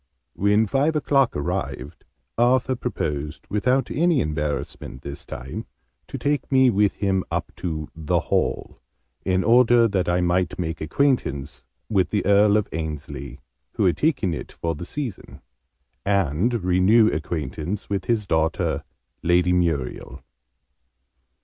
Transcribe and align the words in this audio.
When 0.33 0.65
five 0.65 0.95
o'clock 0.95 1.35
arrived, 1.35 2.05
Arthur 2.35 2.75
proposed 2.75 3.45
without 3.51 3.91
any 3.91 4.19
embarrassment 4.19 5.03
this 5.03 5.27
time 5.27 5.67
to 6.07 6.17
take 6.17 6.51
me 6.51 6.71
with 6.71 6.95
him 6.95 7.23
up 7.29 7.51
to 7.57 7.87
'the 7.95 8.19
Hall,' 8.19 8.79
in 9.25 9.43
order 9.43 9.87
that 9.87 10.09
I 10.09 10.19
might 10.19 10.57
make 10.57 10.81
acquaintance 10.81 11.67
with 11.87 12.09
the 12.09 12.25
Earl 12.25 12.57
of 12.57 12.67
Ainslie, 12.71 13.41
who 13.73 13.85
had 13.85 13.97
taken 13.97 14.33
it 14.33 14.51
for 14.51 14.73
the 14.73 14.85
season, 14.85 15.39
and 16.03 16.63
renew 16.63 17.07
acquaintance 17.11 17.87
with 17.87 18.05
his 18.05 18.25
daughter 18.25 18.83
Lady 19.21 19.53
Muriel. 19.53 20.23